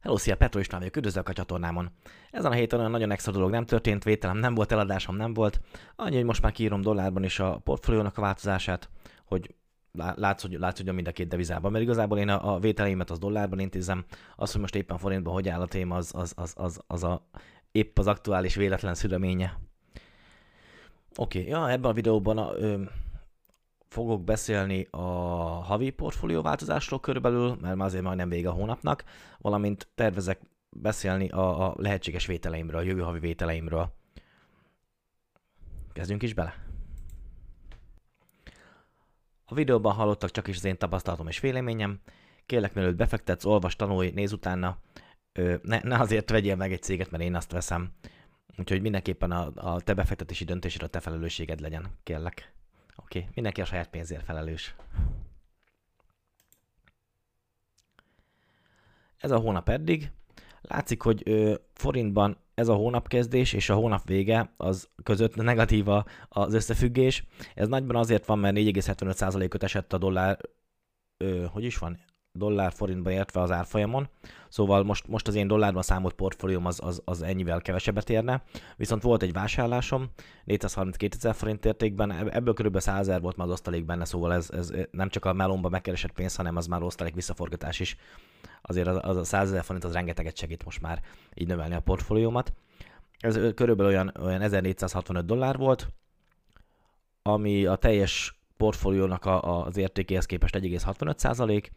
[0.00, 1.90] Hello, szia, Petro István vagyok, üdvözlök a csatornámon.
[2.30, 5.60] Ezen a héten olyan nagyon extra dolog nem történt, vételem nem volt, eladásom nem volt.
[5.96, 8.90] Annyi, hogy most már kiírom dollárban is a portfóliónak a változását,
[9.24, 9.54] hogy
[9.92, 13.18] látsz, hogy, látsz, hogy mind a két devizában, mert igazából én a, a vételeimet az
[13.18, 14.04] dollárban intézem,
[14.36, 17.26] az, hogy most éppen forintban hogy áll a téma, az, az, az, az, az a,
[17.72, 19.58] épp az aktuális véletlen szüleménye.
[21.16, 22.82] Oké, okay, ja, ebben a videóban a, ö,
[23.90, 25.00] fogok beszélni a
[25.62, 29.04] havi portfólió változásról körülbelül, mert már azért majdnem vége a hónapnak,
[29.38, 30.40] valamint tervezek
[30.76, 33.92] beszélni a, a lehetséges vételeimről, a jövő havi vételeimről.
[35.92, 36.68] Kezdjünk is bele!
[39.44, 42.00] A videóban hallottak csak is az én tapasztalatom és véleményem.
[42.46, 44.78] Kérlek, mielőtt befektetsz, olvas, tanulj, nézz utána.
[45.32, 47.92] Ö, ne, ne azért vegyél meg egy céget, mert én azt veszem.
[48.58, 51.98] Úgyhogy mindenképpen a, a te befektetési döntésre a te felelősséged legyen.
[52.02, 52.52] Kérlek.
[53.04, 53.30] Oké, okay.
[53.34, 54.74] mindenki a saját pénzért felelős.
[59.16, 60.10] Ez a hónap eddig.
[60.60, 65.86] Látszik, hogy ö, forintban ez a hónapkezdés és a hónap vége az között negatív
[66.28, 67.26] az összefüggés.
[67.54, 70.38] Ez nagyban azért van, mert 4,75%-ot esett a dollár,
[71.16, 71.98] ö, hogy is van,
[72.32, 74.08] dollár forintba értve az árfolyamon,
[74.48, 78.42] szóval most, most az én dollárban számolt portfólióm az, az, az ennyivel kevesebbet érne,
[78.76, 80.10] viszont volt egy vásárlásom
[80.44, 82.78] 432 ezer forint értékben, ebből kb.
[82.78, 86.12] 100 ezer volt már az osztalék benne, szóval ez, ez nem csak a melomba megkeresett
[86.12, 87.96] pénz, hanem az már osztalék visszaforgatás is.
[88.62, 91.02] Azért az, az a 100 ezer forint az rengeteget segít most már
[91.34, 92.52] így növelni a portfóliómat.
[93.18, 95.88] Ez körülbelül olyan, olyan 1465 dollár volt,
[97.22, 101.72] ami a teljes portfóliónak a, az értékéhez képest 1,65 százalék,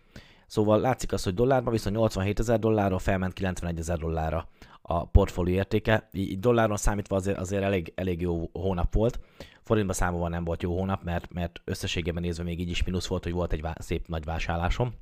[0.48, 4.48] Szóval látszik az, hogy dollárban viszont 87 ezer dollárról felment 91 ezer dollárra
[4.82, 6.10] a portfólió értéke.
[6.12, 9.20] Így dolláron számítva azért, azért elég, elég jó hónap volt.
[9.62, 13.24] Forintban számolva nem volt jó hónap, mert, mert összességében nézve még így is mínusz volt,
[13.24, 14.94] hogy volt egy vá- szép nagy vásárlásom.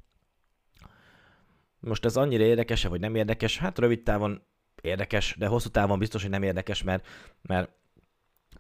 [1.80, 3.58] Most ez annyira érdekes vagy nem érdekes?
[3.58, 4.41] Hát rövid távon
[4.81, 7.08] érdekes, de hosszú távon biztos, hogy nem érdekes, mert,
[7.41, 7.69] mert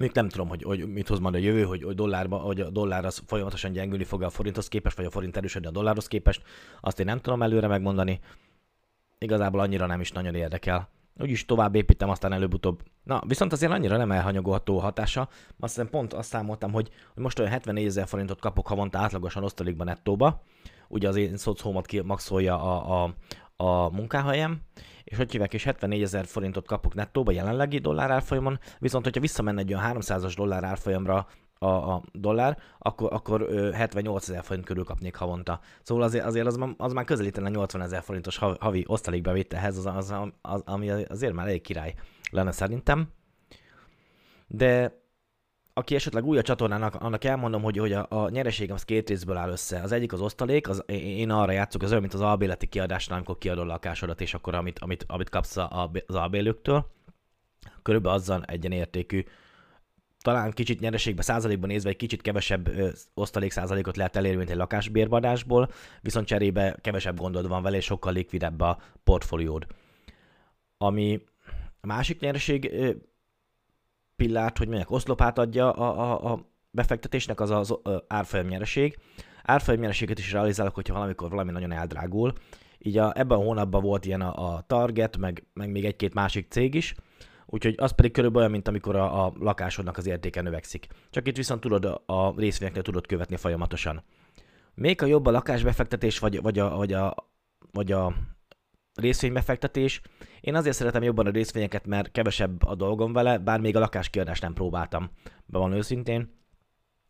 [0.01, 2.69] még nem tudom, hogy, hogy mit hoz majd a jövő, hogy, hogy, dollárba, hogy a
[2.69, 6.41] dollár az folyamatosan gyengülni fog a forinthoz képest, vagy a forint erősödni a dollárhoz képest.
[6.81, 8.19] Azt én nem tudom előre megmondani.
[9.17, 10.89] Igazából annyira nem is nagyon érdekel.
[11.19, 12.81] Úgyis tovább építem, aztán előbb-utóbb.
[13.03, 15.21] Na, viszont azért annyira nem elhanyagolható hatása.
[15.59, 19.43] Azt hiszem pont azt számoltam, hogy, hogy most olyan 74 ezer forintot kapok havonta átlagosan
[19.43, 20.41] osztalékban nettóba.
[20.87, 23.13] Ugye az én szocómat kimaxolja a, a,
[23.63, 24.61] a munkahelyem,
[25.03, 29.59] és hogy hívják, és 74 ezer forintot kapok nettóba jelenlegi dollár árfolyamon, viszont hogyha visszamenne
[29.59, 31.27] egy olyan 300-as dollár árfolyamra
[31.63, 35.59] a, a dollár, akkor, akkor 78 ezer forint körül kapnék havonta.
[35.81, 40.61] Szóval azért, azért az, az már közelítene 80 ezer forintos havi osztalékbevételhez, az, az, az,
[40.65, 41.93] ami azért már elég király
[42.31, 43.07] lenne szerintem.
[44.47, 45.00] De
[45.73, 49.37] aki esetleg új a csatornának, annak elmondom, hogy, hogy a, a nyereségem az két részből
[49.37, 49.81] áll össze.
[49.81, 53.37] Az egyik az osztalék, az, én arra játszok, az olyan, mint az albéleti kiadásnál, amikor
[53.37, 56.91] kiadod a lakásodat, és akkor amit, amit, amit kapsz az albélőktől.
[57.81, 59.23] Körülbelül azzal egyenértékű
[60.21, 64.55] talán kicsit nyereségben, százalékban nézve egy kicsit kevesebb ö, osztalék százalékot lehet elérni, mint egy
[64.55, 65.71] lakásbérbadásból,
[66.01, 69.67] viszont cserébe kevesebb gondod van vele, és sokkal likvidebb a portfóliód.
[70.77, 71.21] Ami
[71.81, 72.73] másik nyereség
[74.21, 76.39] pillárt, hogy mondják, oszlopát adja a, a, a
[76.71, 77.75] befektetésnek, az az
[78.07, 78.97] árfolyam nyereség.
[79.43, 82.33] Árfolyam nyereséget is realizálok, hogyha valamikor valami nagyon eldrágul.
[82.77, 86.51] Így a, ebben a hónapban volt ilyen a, a Target, meg, meg még egy-két másik
[86.51, 86.95] cég is,
[87.45, 90.87] úgyhogy az pedig körülbelül olyan, mint amikor a, a lakásodnak az értéke növekszik.
[91.09, 94.03] Csak itt viszont tudod a részvényeknél tudod követni folyamatosan.
[94.73, 97.15] Még a jobb a lakásbefektetés, vagy, vagy, a, vagy, a,
[97.71, 98.13] vagy a
[98.95, 100.01] részvénybefektetés.
[100.41, 104.41] Én azért szeretem jobban a részvényeket, mert kevesebb a dolgom vele, bár még a lakáskiadást
[104.41, 105.09] nem próbáltam,
[105.45, 106.39] be van őszintén.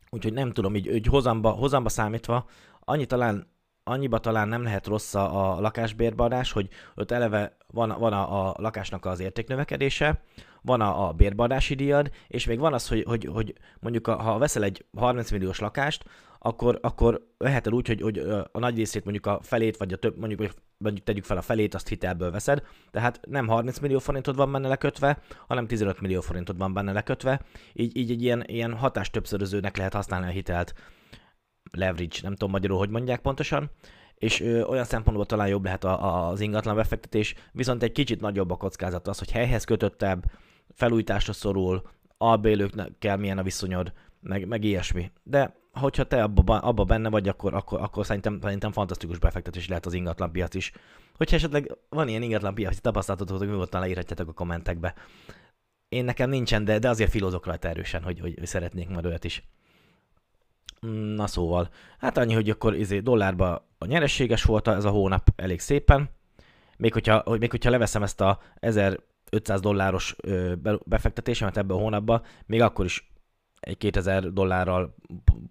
[0.09, 2.45] Úgyhogy nem tudom, így, így hozamba, hozamba számítva,
[2.79, 3.47] annyi talán,
[3.83, 9.05] annyiba talán nem lehet rossz a, lakásbérbeadás, hogy ott eleve van, van a, a lakásnak
[9.05, 10.23] az értéknövekedése,
[10.61, 14.37] van a, a bérbeadási díjad, és még van az, hogy, hogy, hogy mondjuk a, ha
[14.37, 16.03] veszel egy 30 milliós lakást,
[16.43, 18.17] akkor, akkor veheted úgy, hogy, hogy
[18.51, 21.73] a nagy részét mondjuk a felét, vagy a több, mondjuk, mondjuk tegyük fel a felét,
[21.73, 26.57] azt hitelből veszed, tehát nem 30 millió forintod van benne lekötve, hanem 15 millió forintod
[26.57, 27.41] van benne lekötve,
[27.73, 30.73] így, így egy ilyen, ilyen hatás többszörözőnek lehet használni a hitelt.
[31.71, 33.71] Leverage, nem tudom magyarul, hogy mondják pontosan,
[34.15, 38.21] és ö, olyan szempontból talán jobb lehet a, a, az ingatlan befektetés, viszont egy kicsit
[38.21, 40.23] nagyobb a kockázat az, hogy helyhez kötöttebb,
[40.73, 41.81] felújításra szorul,
[42.17, 45.11] albélőkkel milyen a viszonyod, meg, meg ilyesmi.
[45.23, 49.85] De hogyha te abba, abba benne vagy, akkor, akkor, akkor szerintem, szerintem fantasztikus befektetés lehet
[49.85, 50.71] az ingatlan piac is.
[51.15, 54.93] Hogyha esetleg van ilyen ingatlan piaci tapasztalatotok, hogy nyugodtan leírhatjátok a kommentekbe.
[55.89, 59.43] Én nekem nincsen, de, de azért filozok rajta erősen, hogy, hogy szeretnék majd olyat is.
[61.15, 65.59] Na szóval, hát annyi, hogy akkor izé, dollárba a nyerességes volt ez a hónap elég
[65.59, 66.09] szépen,
[66.77, 70.15] még hogyha, hogy még hogyha leveszem ezt a 1500 dolláros
[70.85, 73.10] befektetésemet ebbe a hónapba, még akkor is
[73.61, 74.95] egy 2000 dollárral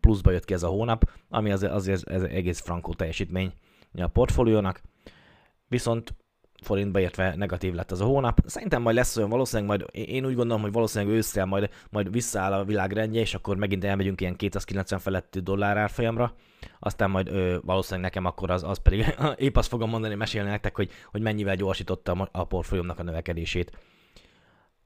[0.01, 3.53] pluszba jött ki ez a hónap, ami azért, azért ez egész frankó teljesítmény
[3.93, 4.81] a portfóliónak.
[5.69, 6.15] Viszont
[6.63, 8.41] forintba értve negatív lett az a hónap.
[8.47, 12.53] Szerintem majd lesz olyan valószínűleg, majd én úgy gondolom, hogy valószínűleg ősszel majd, majd visszaáll
[12.53, 16.35] a világ rendje, és akkor megint elmegyünk ilyen 290 feletti dollár árfolyamra.
[16.79, 20.77] Aztán majd ö, valószínűleg nekem akkor az, az pedig épp azt fogom mondani, mesélni nektek,
[20.77, 23.79] hogy, hogy mennyivel gyorsította a portfóliómnak a növekedését.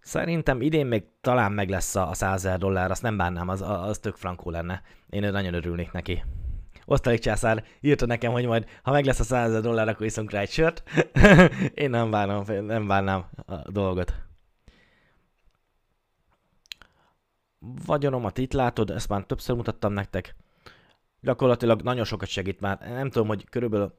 [0.05, 4.17] Szerintem idén még talán meg lesz a 100 dollár, azt nem bánnám, az, az tök
[4.17, 4.83] frankó lenne.
[5.11, 6.25] Én nagyon örülnék neki.
[6.85, 10.41] Osztalék császár írta nekem, hogy majd, ha meg lesz a 100 dollár, akkor iszunk rá
[10.41, 10.83] egy sört.
[11.75, 14.15] Én nem bánom, nem bánnám a dolgot.
[17.87, 20.35] Vagyonomat itt látod, ezt már többször mutattam nektek.
[21.21, 22.79] Gyakorlatilag nagyon sokat segít már.
[22.79, 23.95] Nem tudom, hogy körülbelül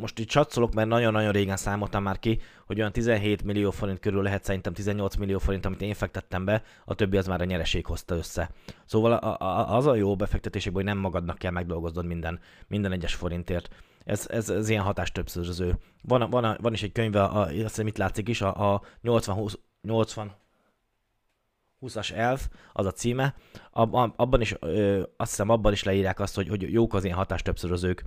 [0.00, 4.22] most itt csatszolok, mert nagyon-nagyon régen számoltam már ki, hogy olyan 17 millió forint körül
[4.22, 7.86] lehet szerintem 18 millió forint, amit én fektettem be, a többi az már a nyereség
[7.86, 8.50] hozta össze.
[8.84, 13.14] Szóval a, a, az a jó befektetésekben, hogy nem magadnak kell megdolgoznod minden, minden egyes
[13.14, 13.74] forintért.
[14.04, 15.78] Ez, ez, ez ilyen hatás többszöröző.
[16.02, 19.36] Van, van, van is egy könyve, a, azt hiszem itt látszik is, a, a 80,
[19.36, 20.32] 20, 80
[21.80, 23.34] 20-as elf, az a címe,
[23.70, 27.16] Ab, abban is, ö, azt hiszem abban is leírják azt, hogy, hogy jók az ilyen
[27.16, 28.04] hatástöbbszörözők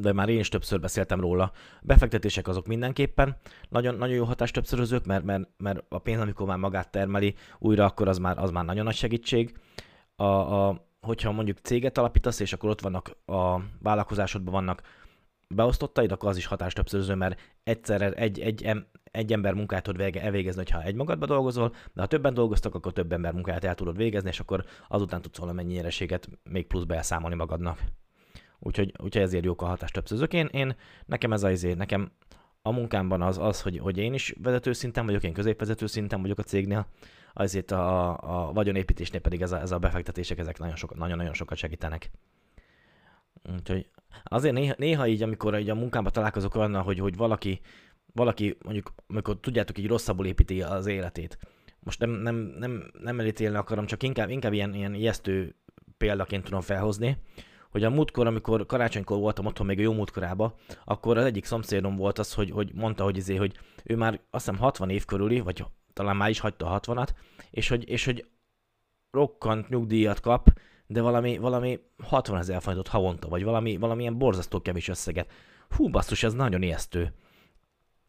[0.00, 1.52] de már én is többször beszéltem róla.
[1.82, 3.36] Befektetések azok mindenképpen
[3.68, 7.84] nagyon, nagyon jó hatás többszörözők, mert, mert, mert a pénz, amikor már magát termeli újra,
[7.84, 9.56] akkor az már, az már nagyon nagy segítség.
[10.16, 14.82] A, a, hogyha mondjuk céget alapítasz, és akkor ott vannak a vállalkozásodban vannak
[15.54, 18.70] beosztottaid, akkor az is hatás többszöröző, mert egyszerre egy, egy,
[19.02, 23.12] egy ember munkát tud elvégezni, ha egy magadba dolgozol, de ha többen dolgoztak, akkor több
[23.12, 27.78] ember munkáját el tudod végezni, és akkor azután tudsz valamennyi nyereséget még pluszba elszámolni magadnak.
[28.58, 30.32] Úgyhogy, úgyhogy ezért jók a hatás többszözök.
[30.32, 30.76] Én, én,
[31.06, 32.10] nekem ez az izé, nekem
[32.62, 36.38] a munkámban az, az hogy, hogy én is vezető szinten vagyok, én középvezető szinten vagyok
[36.38, 36.86] a cégnél,
[37.32, 38.16] azért a,
[38.48, 42.10] a vagyonépítésnél pedig ez a, ez a befektetések, ezek nagyon, sokat, nagyon-nagyon sokat segítenek.
[43.52, 43.88] Úgyhogy
[44.24, 47.60] azért néha, néha így, amikor így a munkámban találkozok olyan, hogy, hogy valaki,
[48.12, 51.38] valaki mondjuk, amikor tudjátok, így rosszabbul építi az életét.
[51.80, 55.54] Most nem, nem, nem, nem elítélni akarom, csak inkább, inkább ilyen, ilyen ijesztő
[55.96, 57.16] példaként tudom felhozni,
[57.78, 60.54] hogy a múltkor, amikor karácsonykor voltam otthon még a jó múltkorába,
[60.84, 64.44] akkor az egyik szomszédom volt az, hogy, hogy mondta, hogy, izé, hogy ő már azt
[64.44, 67.08] hiszem 60 év körüli, vagy talán már is hagyta a 60-at,
[67.50, 68.26] és hogy, és hogy
[69.10, 70.48] rokkant nyugdíjat kap,
[70.86, 75.30] de valami, valami 60 ezer forintot havonta, vagy valami, valamilyen borzasztó kevés összeget.
[75.76, 77.12] Hú, basszus, ez nagyon ijesztő.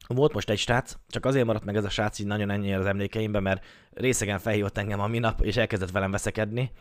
[0.08, 2.86] Volt most egy srác, csak azért maradt meg ez a srác így nagyon ennyi az
[2.86, 6.72] emlékeimben, mert részegen felhívott engem a minap, és elkezdett velem veszekedni.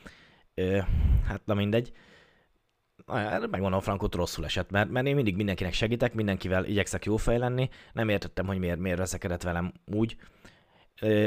[0.54, 0.78] Ö,
[1.26, 1.92] hát na mindegy
[3.50, 7.68] megmondom, Frankot rosszul esett, mert, mert én mindig mindenkinek segítek, mindenkivel igyekszek jó fej lenni,
[7.92, 10.16] nem értettem, hogy miért, miért veszekedett velem úgy.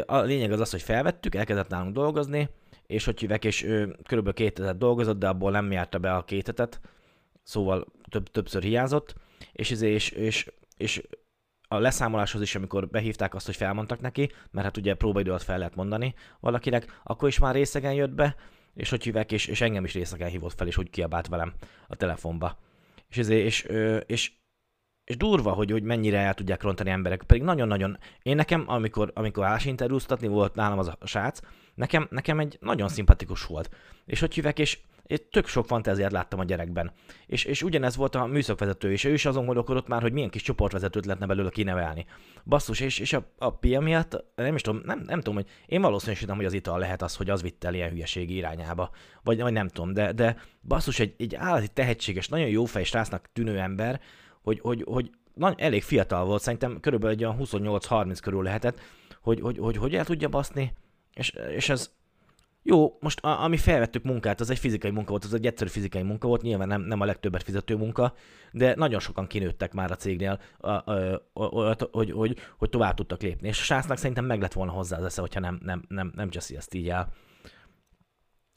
[0.05, 2.49] A lényeg az az, hogy felvettük, elkezdett nálunk dolgozni,
[2.87, 6.23] és hogy hívek, és ő körülbelül két hetet dolgozott, de abból nem járta be a
[6.23, 6.79] két hetet,
[7.43, 9.15] szóval több, többször hiányzott,
[9.51, 11.01] és, izé, és, és, és
[11.67, 15.57] a leszámoláshoz is, amikor behívták azt, hogy felmondtak neki, mert hát ugye próbaidő alatt fel
[15.57, 18.35] lehet mondani valakinek, akkor is már részegen jött be,
[18.73, 21.53] és hogy hívják, és, és engem is részegen hívott fel, és úgy kiabált velem
[21.87, 22.57] a telefonba.
[23.09, 23.67] És, ezért, és,
[24.05, 24.31] és,
[25.03, 27.23] és durva, hogy, hogy mennyire el tudják rontani emberek.
[27.23, 31.39] Pedig nagyon-nagyon, én nekem, amikor, amikor állásinterjúztatni volt nálam az a srác,
[31.75, 33.75] nekem, nekem egy nagyon szimpatikus volt.
[34.05, 34.79] És hogy hívják, és
[35.11, 36.91] én tök sok fantáziát láttam a gyerekben.
[37.25, 40.41] És, és ugyanez volt a műszakvezető is, ő is azon gondolkodott már, hogy milyen kis
[40.41, 42.05] csoportvezetőt lehetne belőle kinevelni.
[42.45, 45.81] Basszus, és, és a, a pia miatt, nem is tudom, nem, nem tudom, hogy én
[45.81, 48.89] valószínűsítem, hogy az ital lehet az, hogy az vitt el ilyen hülyeségi irányába.
[49.23, 53.29] Vagy, vagy nem tudom, de, de basszus, egy, egy állati tehetséges, nagyon jó fej srácnak
[53.33, 54.01] tűnő ember,
[54.41, 58.79] hogy, hogy, hogy nagy, elég fiatal volt, szerintem körülbelül egy olyan 28-30 körül lehetett,
[59.21, 60.73] hogy, hogy, hogy, hogy el tudja baszni,
[61.13, 61.91] és, és ez,
[62.63, 66.01] jó, most a, ami felvettük munkát, az egy fizikai munka volt, az egy egyszerű fizikai
[66.01, 68.13] munka volt, nyilván nem, nem a legtöbbet fizető munka,
[68.51, 72.95] de nagyon sokan kinőttek már a cégnél, a, a, a, a, hogy, hogy, hogy tovább
[72.95, 73.47] tudtak lépni.
[73.47, 76.29] És a sásznak szerintem meg lett volna hozzá az esze, hogyha nem, nem, nem, nem
[76.29, 77.13] cseszi ezt így el.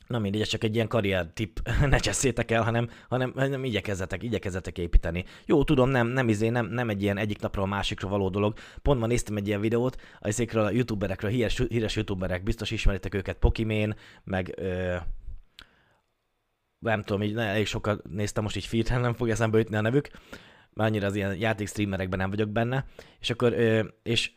[0.06, 1.58] Na mindegy, ez csak egy ilyen karrier tipp,
[1.90, 5.24] ne cseszétek el, hanem, hanem, hanem igyekezzetek, igyekezzetek építeni.
[5.46, 8.54] Jó, tudom, nem, nem, izé, nem, nem egy ilyen egyik napról a másikra való dolog.
[8.82, 13.36] Pont ma néztem egy ilyen videót, ezekről a youtuberekről, híres, híres youtuberek, biztos ismeritek őket,
[13.36, 13.94] Pokimén,
[14.24, 14.96] meg ö,
[16.78, 20.08] nem tudom, így elég sokat néztem most így feed nem fog eszembe jutni a nevük,
[20.72, 22.86] mert annyira az ilyen játék streamerekben nem vagyok benne,
[23.20, 24.30] és akkor, ö, és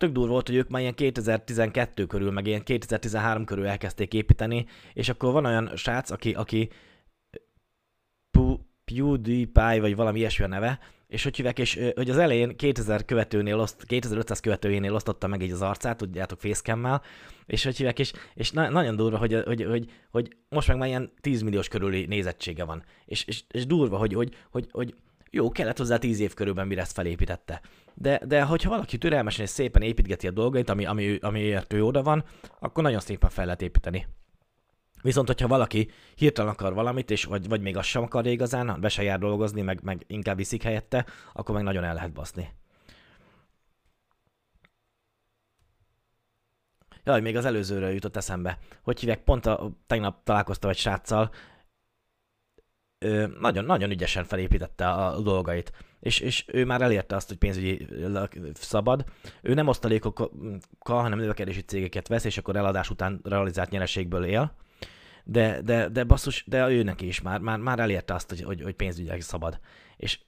[0.00, 4.66] tök durva volt, hogy ők már ilyen 2012 körül, meg ilyen 2013 körül elkezdték építeni,
[4.92, 6.68] és akkor van olyan srác, aki, aki
[8.84, 13.58] PewDiePie, vagy valami ilyesmi a neve, és hogy hívják, és hogy az elején 2000 követőnél,
[13.58, 17.00] oszt, 2500 követőjénél osztotta meg így az arcát, tudjátok, facecam
[17.46, 20.88] és hogy hívják, és, és na, nagyon durva, hogy, hogy, hogy, hogy, most meg már
[20.88, 22.84] ilyen 10 milliós körüli nézettsége van.
[23.04, 24.94] És, és, és durva, hogy, hogy, hogy, hogy
[25.30, 27.60] jó, kellett hozzá 10 év körülben, mire ezt felépítette.
[27.94, 32.02] De, de hogyha valaki türelmesen és szépen építgeti a dolgait, ami, ami, amiért ő oda
[32.02, 32.24] van,
[32.58, 34.06] akkor nagyon szépen fel lehet építeni.
[35.02, 38.88] Viszont, hogyha valaki hirtelen akar valamit, és vagy, vagy még azt sem akar igazán, be
[38.88, 42.48] se jár dolgozni, meg, meg inkább viszik helyette, akkor meg nagyon el lehet baszni.
[47.04, 48.58] Jaj, még az előzőről jutott eszembe.
[48.82, 51.30] Hogy hívják, pont a, tegnap találkoztam egy sráccal,
[53.40, 55.72] nagyon, nagyon ügyesen felépítette a, dolgait.
[56.00, 57.86] És, és ő már elérte azt, hogy pénzügyi
[58.54, 59.04] szabad.
[59.42, 60.30] Ő nem osztalékokkal,
[61.02, 64.52] hanem növekedési cégeket vesz, és akkor eladás után realizált nyereségből él
[65.24, 68.62] de, de, de basszus, de ő neki is már, már, már elérte azt, hogy, hogy,
[68.62, 69.60] hogy pénzügyileg szabad.
[69.96, 70.18] És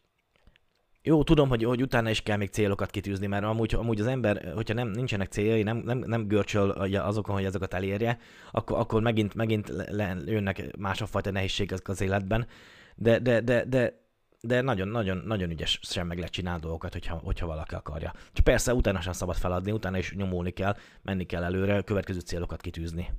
[1.02, 4.52] jó, tudom, hogy, hogy utána is kell még célokat kitűzni, mert amúgy, amúgy az ember,
[4.54, 8.18] hogyha nem, nincsenek céljai, nem, nem, nem görcsöl azokon, hogy ezeket elérje,
[8.50, 12.46] akkor, akkor megint, megint le, jönnek másfajta nehézségek az életben.
[12.94, 14.00] De, de, de, de,
[14.40, 18.12] de nagyon, nagyon, nagyon ügyes sem meg lehet csinálni dolgokat, hogyha, hogyha valaki akarja.
[18.32, 22.60] Csak persze utána sem szabad feladni, utána is nyomulni kell, menni kell előre, következő célokat
[22.60, 23.10] kitűzni.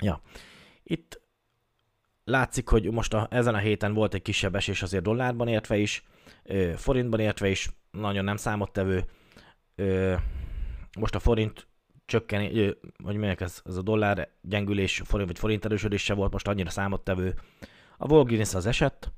[0.00, 0.20] Ja.
[0.82, 1.21] Itt
[2.24, 6.04] látszik, hogy most a, ezen a héten volt egy kisebb esés azért dollárban értve is,
[6.42, 9.04] ö, forintban értve is, nagyon nem számottevő.
[9.74, 10.14] Ö,
[10.98, 11.66] most a forint
[12.04, 12.70] csökken, ö,
[13.04, 17.34] hogy mondják, ez, ez a dollár gyengülés, forint vagy forint erősödése volt most annyira számottevő.
[17.98, 19.12] A Volginis az esett,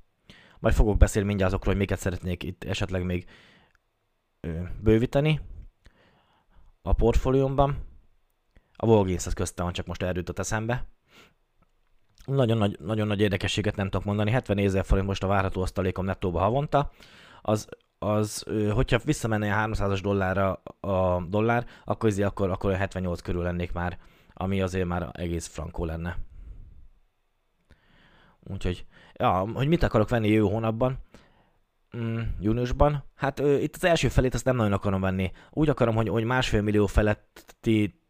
[0.58, 3.26] majd fogok beszélni mindjárt azokról, hogy miket szeretnék itt esetleg még
[4.40, 5.40] ö, bővíteni
[6.82, 7.92] a portfóliómban.
[8.76, 10.93] A Volginis az köztem van, csak most elrőtött eszembe.
[12.24, 14.30] Nagyon nagy, nagyon nagy érdekességet nem tudok mondani.
[14.30, 16.90] 70 ezer forint most a várható osztalékom nettóba havonta.
[17.42, 23.42] Az, az hogyha visszamenne a 300-as dollárra a dollár, akkor, izé, akkor, akkor 78 körül
[23.42, 23.98] lennék már,
[24.34, 26.16] ami azért már egész frankó lenne.
[28.40, 30.98] Úgyhogy, ja, hogy mit akarok venni jövő hónapban,
[31.96, 35.32] mm, júniusban, hát ö, itt az első felét azt nem nagyon akarom venni.
[35.50, 38.03] Úgy akarom, hogy, hogy másfél millió feletti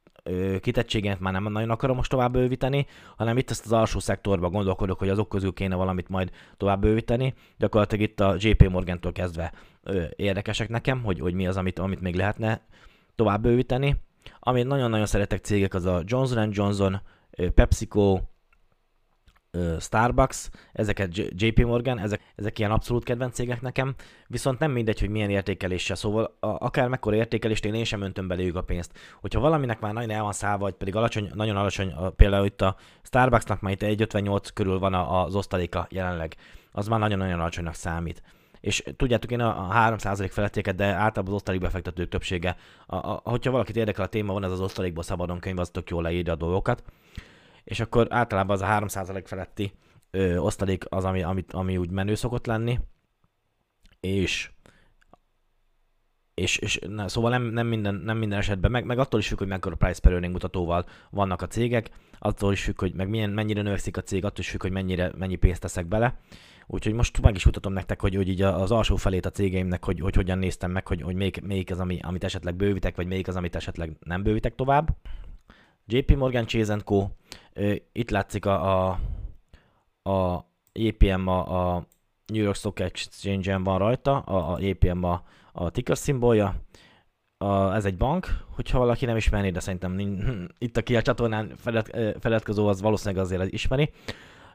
[0.61, 4.99] kitettséget már nem nagyon akarom most tovább bővíteni, hanem itt ezt az alsó szektorban gondolkodok,
[4.99, 7.35] hogy azok közül kéne valamit majd tovább bővíteni.
[7.59, 9.52] Gyakorlatilag itt a JP Morgan-től kezdve
[10.16, 12.61] érdekesek nekem, hogy, hogy mi az, amit, amit még lehetne
[13.14, 13.97] tovább bővíteni.
[14.38, 17.00] Amit nagyon-nagyon szeretek cégek, az a Johnson Johnson,
[17.54, 18.19] PepsiCo,
[19.78, 23.94] Starbucks, ezeket JP Morgan, ezek, ezek ilyen abszolút kedvenc cégek nekem,
[24.26, 28.26] viszont nem mindegy, hogy milyen értékeléssel, szóval a, akár mekkora értékelést én, én sem öntöm
[28.26, 28.92] beléjük a pénzt.
[29.20, 32.76] Hogyha valaminek már nagyon el van szállva, vagy pedig alacsony, nagyon alacsony, például itt a
[33.02, 36.34] Starbucksnak már itt 1,58 körül van az osztaléka jelenleg,
[36.73, 38.23] az már nagyon-nagyon alacsonynak számít.
[38.61, 42.56] És tudjátok, én a 3% felettéket, de általában az osztalékbefektetők többsége,
[42.87, 45.90] a, a, hogyha valakit érdekel a téma, van ez az osztalékból szabadon könyv, az tök
[45.90, 46.82] jól leírja a dolgokat
[47.64, 49.73] és akkor általában az a 3% feletti
[50.11, 52.78] ö, osztalék az, ami, ami, ami úgy menő szokott lenni,
[54.00, 54.52] és
[56.35, 59.38] és, és na, szóval nem, nem, minden, nem minden esetben, meg, meg attól is függ,
[59.38, 63.30] hogy mekkora price per earning mutatóval vannak a cégek, attól is függ, hogy meg milyen,
[63.30, 66.18] mennyire növekszik a cég, attól is függ, hogy mennyire, mennyi pénzt teszek bele.
[66.66, 70.00] Úgyhogy most meg is mutatom nektek, hogy, hogy így az alsó felét a cégeimnek, hogy,
[70.00, 73.28] hogy hogyan néztem meg, hogy, hogy melyik, melyik az, ami, amit esetleg bővítek, vagy melyik
[73.28, 74.97] az, amit esetleg nem bővítek tovább.
[75.86, 77.08] JP Morgan Chase Co.
[77.92, 78.98] Itt látszik a, a,
[80.10, 81.86] a JPM a, a
[82.26, 85.22] New York Stock Exchange-en van rajta, a, a JPM a,
[85.52, 86.54] a ticker szimbolja.
[87.38, 89.98] A, ez egy bank, hogyha valaki nem ismeri, de szerintem
[90.58, 93.90] itt, aki a csatornán felet, feledkező, az valószínűleg azért ismeri.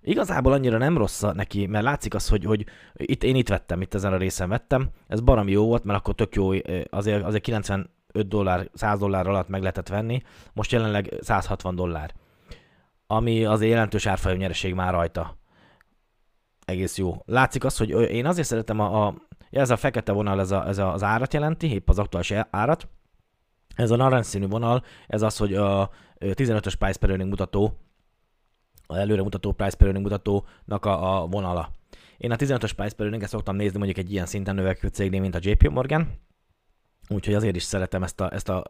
[0.02, 3.94] Igazából annyira nem rossz neki, mert látszik az, hogy, hogy itt én itt vettem, itt
[3.94, 4.90] ezen a részen vettem.
[5.08, 6.50] Ez baromi jó volt, mert akkor tök jó,
[6.90, 10.22] azért, azért 90 5 dollár, 100 dollár alatt meg lehetett venni,
[10.54, 12.14] most jelenleg 160 dollár.
[13.08, 15.38] Ami az jelentős árfolyam nyereség már rajta.
[16.66, 17.22] Egész jó.
[17.26, 19.16] Látszik az, hogy én azért szeretem a, a
[19.50, 22.88] ez a fekete vonal, ez, a, ez az árat jelenti, épp az aktuális árat.
[23.76, 25.90] Ez a narancsszínű vonal, ez az, hogy a
[26.20, 27.78] 15-ös price per earning mutató,
[28.88, 31.72] a előre mutató price per earning mutatónak a, a vonala.
[32.18, 35.36] Én a 15-ös price per earning szoktam nézni mondjuk egy ilyen szinten növekvő cégnél, mint
[35.36, 36.08] a JP Morgan,
[37.10, 38.64] Úgyhogy azért is szeretem ezt a, ezt a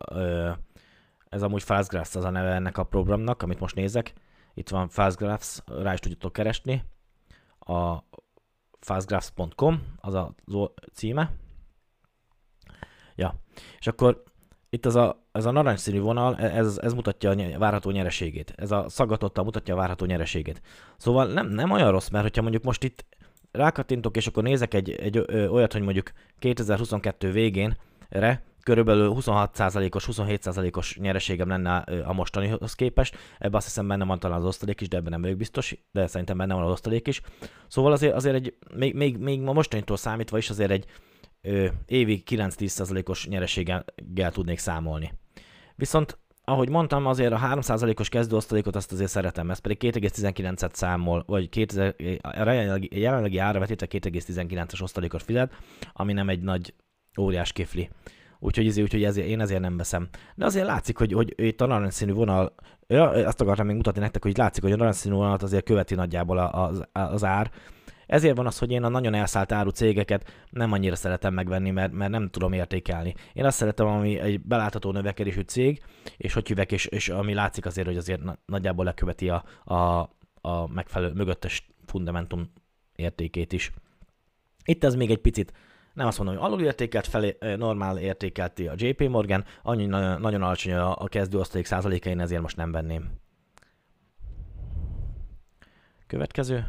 [1.30, 4.14] ez amúgy Fastgraphs az a neve ennek a programnak, amit most nézek.
[4.54, 6.84] Itt van Fastgraphs, rá is tudjátok keresni.
[7.60, 7.98] A
[8.80, 10.34] fastgraphs.com az a
[10.94, 11.32] címe.
[13.16, 13.36] Ja,
[13.80, 14.24] és akkor
[14.70, 18.54] itt az a, ez a narancsszínű vonal, e, ez, ez mutatja a várható nyereségét.
[18.56, 20.62] Ez a szaggatottal mutatja a várható nyereségét.
[20.98, 23.06] Szóval nem, nem olyan rossz, mert hogyha mondjuk most itt
[23.52, 27.78] rákattintok, és akkor nézek egy, egy ö, olyat, hogy mondjuk 2022 végén
[28.10, 31.76] re körülbelül 26%-os, 27%-os nyereségem lenne
[32.06, 33.18] a mostanihoz képest.
[33.38, 36.08] Ebben azt hiszem benne van talán az osztalék is, de ebben nem vagyok biztos, de
[36.08, 37.22] szerintem benne van az osztalék is.
[37.68, 40.86] Szóval azért, azért egy, még, még, még a mostanitól számítva is azért egy
[41.42, 43.86] ö, évi 9-10%-os nyereséggel
[44.32, 45.14] tudnék számolni.
[45.76, 51.50] Viszont ahogy mondtam, azért a 3%-os kezdőosztalékot azt azért szeretem, ez pedig 2,19-et számol, vagy
[51.50, 55.54] 2000, a jelenlegi, jelenlegi ára vetítve 2,19-es osztalékot fizet,
[55.94, 56.74] ami nem egy nagy
[57.20, 57.90] óriás kifli.
[58.40, 60.08] Úgyhogy, ezért, úgyhogy ezért, én ezért nem veszem.
[60.36, 62.54] De azért látszik, hogy, hogy itt a narancsszínű vonal,
[62.88, 66.38] ja, azt akartam még mutatni nektek, hogy látszik, hogy a narancsszínű vonalat azért követi nagyjából
[66.38, 67.52] az, az ár,
[68.10, 71.92] ezért van az, hogy én a nagyon elszállt áru cégeket nem annyira szeretem megvenni, mert,
[71.92, 73.14] mert nem tudom értékelni.
[73.34, 75.84] Én azt szeretem, ami egy belátható növekedésű cég,
[76.18, 79.76] és hogy hívek, és, és ami látszik azért, hogy azért nagyjából leköveti a, a,
[80.42, 82.52] a megfelelő mögöttes fundamentum
[82.96, 83.72] értékét is.
[84.66, 85.54] Itt ez még egy picit
[86.00, 90.96] nem azt mondom, hogy alulértékelt, felé, normál értékelti a JP Morgan, annyi nagyon, alacsony a,
[90.96, 93.10] a kezdőosztalék százaléka, én ezért most nem venném.
[96.08, 96.68] Következő.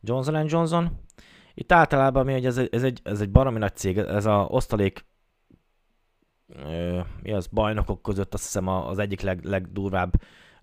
[0.00, 1.00] Johnson Johnson.
[1.54, 5.04] Itt általában mi, hogy ez, ez, egy, ez egy baromi nagy cég, ez a osztalék
[7.22, 10.12] mi az, bajnokok között azt hiszem az egyik leg, legdurvább,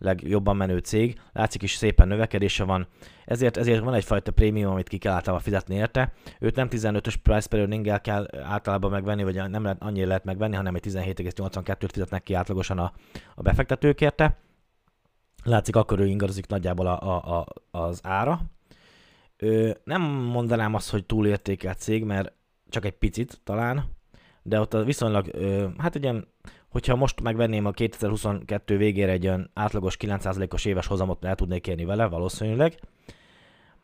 [0.01, 1.20] legjobban menő cég.
[1.34, 2.88] Látszik is szépen növekedése van,
[3.25, 6.13] ezért, ezért van egyfajta prémium, amit ki kell általában fizetni érte.
[6.39, 10.55] Őt nem 15-ös price per earning kell általában megvenni, vagy nem lehet, annyira lehet megvenni,
[10.55, 12.93] hanem egy 17,82-t fizetnek ki átlagosan a,
[13.36, 14.38] a befektetők érte.
[15.43, 17.46] Látszik, akkor ő ingadozik nagyjából a, a, a,
[17.79, 18.41] az ára,
[19.43, 22.34] Ö, nem mondanám azt, hogy túlértékelt cég, mert
[22.70, 23.84] csak egy picit talán,
[24.43, 26.13] de ott a viszonylag, ö, hát ugye,
[26.71, 31.85] hogyha most megvenném a 2022 végére egy olyan átlagos 9%-os éves hozamot el tudnék érni
[31.85, 32.79] vele, valószínűleg.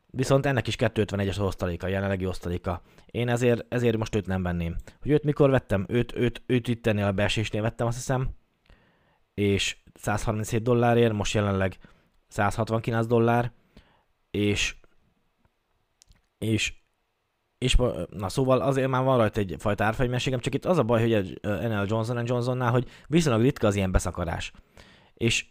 [0.09, 2.81] Viszont ennek is 251-es osztaléka, jelenlegi osztaléka.
[3.05, 4.75] Én ezért, ezért most őt nem venném.
[5.01, 5.85] Hogy őt mikor vettem?
[5.87, 8.29] Őt, őt, őt itt ennél a beesésnél vettem, azt hiszem.
[9.33, 11.77] És 137 dollárért, most jelenleg
[12.27, 13.51] 169 dollár,
[14.31, 14.75] és
[16.37, 16.73] és
[17.57, 17.75] és
[18.09, 21.47] na szóval azért már van rajta egyfajta árfegymerségem, csak itt az a baj, hogy a
[21.47, 24.51] NL Johnson Johnsonnál, hogy viszonylag ritka az ilyen beszakadás.
[25.13, 25.45] És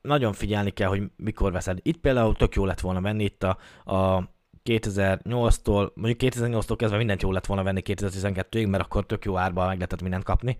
[0.00, 1.78] nagyon figyelni kell, hogy mikor veszed.
[1.82, 3.58] Itt például tök jó lett volna venni itt a,
[3.94, 4.30] a
[4.64, 9.66] 2008-tól, mondjuk 2008-tól kezdve mindent jó lett volna venni 2012-ig, mert akkor tök jó árban
[9.66, 10.58] meg lehetett mindent kapni.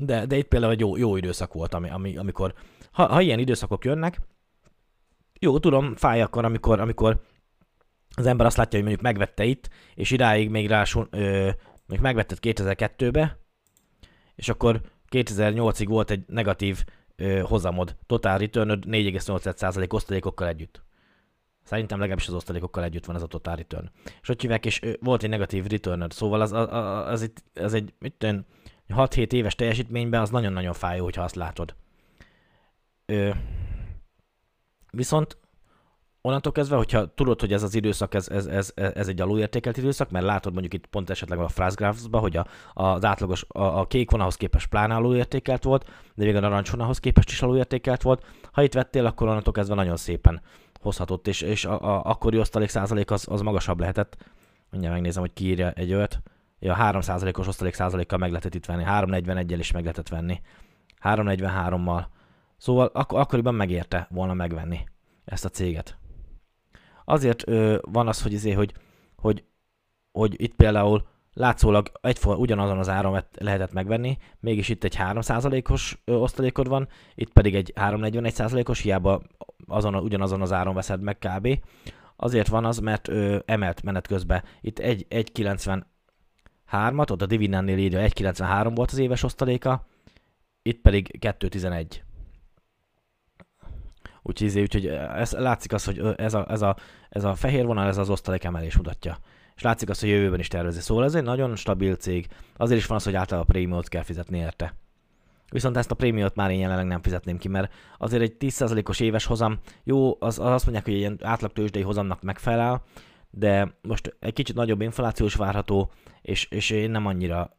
[0.00, 2.54] De, de itt például egy jó, jó időszak volt, ami, ami, amikor,
[2.92, 4.20] ha, ha ilyen időszakok jönnek,
[5.40, 7.20] jó, tudom, fáj akkor, amikor, amikor
[8.16, 11.50] az ember azt látja, hogy mondjuk megvette itt, és idáig még rá, ö,
[11.86, 13.38] mondjuk megvetted 2002-be,
[14.34, 16.84] és akkor 2008-ig volt egy negatív
[17.16, 20.84] ö, hozamod, total return 4,8% osztalékokkal együtt.
[21.62, 23.90] Szerintem legalábbis az osztalékokkal együtt van ez a total return.
[24.20, 26.68] És hogy hívják, és ö, volt egy negatív return szóval az, az,
[27.06, 28.26] az, itt, az egy mit
[28.88, 31.74] 6-7 éves teljesítményben az nagyon-nagyon fájó, hogyha azt látod.
[33.06, 33.30] Ö,
[34.90, 35.38] viszont
[36.26, 40.10] onnantól kezdve, hogyha tudod, hogy ez az időszak, ez, ez, ez, ez egy alulértékelt időszak,
[40.10, 44.10] mert látod mondjuk itt pont esetleg a Frasgraphs-ba, hogy a, az átlagos, a, a kék
[44.10, 48.24] vonalhoz képest plán alulértékelt volt, de még a narancs vonalhoz képest is alulértékelt volt.
[48.52, 50.40] Ha itt vettél, akkor onnantól kezdve nagyon szépen
[50.80, 54.16] hozhatott, és, és a, a akkori osztalék százalék az, az magasabb lehetett.
[54.70, 56.22] Mindjárt megnézem, hogy kiírja egy olyat.
[56.58, 60.40] Ja, 3 százalékos osztalék százalékkal meg lehetett itt venni, 341-el is meg lehetett venni.
[61.02, 62.04] 343-mal.
[62.56, 64.86] Szóval ak- akkoriban megérte volna megvenni
[65.24, 65.98] ezt a céget.
[67.08, 68.72] Azért ö, van az, hogy, izé, hogy,
[69.16, 69.44] hogy,
[70.12, 76.68] hogy itt például látszólag egyforma ugyanazon az áron lehetett megvenni, mégis itt egy 3%-os osztalékod
[76.68, 79.22] van, itt pedig egy 341%-os, hiába
[79.66, 81.58] azon, ugyanazon az áron veszed meg kb.
[82.16, 84.42] Azért van az, mert ö, emelt menet közben.
[84.60, 89.86] Itt 1,93-at, ott a dividendnél írja 1,93 volt az éves osztaléka,
[90.62, 92.04] itt pedig 2,11.
[94.28, 96.76] Úgyhogy, izé, úgyhogy ez, látszik az, hogy ez a, ez, a,
[97.08, 99.18] ez a fehér vonal, ez az osztalék emelés mutatja.
[99.56, 100.80] És látszik az, hogy jövőben is tervezi.
[100.80, 102.26] Szóval ez egy nagyon stabil cég.
[102.56, 104.74] Azért is van az, hogy általában a prémiumot kell fizetni érte.
[105.50, 109.24] Viszont ezt a prémiumot már én jelenleg nem fizetném ki, mert azért egy 10%-os éves
[109.24, 112.82] hozam, jó, az, az azt mondják, hogy egy ilyen átlag tőzsdei hozamnak megfelel,
[113.30, 115.90] de most egy kicsit nagyobb inflációs várható,
[116.22, 117.56] és, és én nem annyira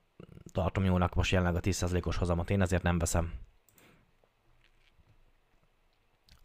[0.51, 3.31] tartom jónak most jelenleg a 10%-os hozamot, én ezért nem veszem.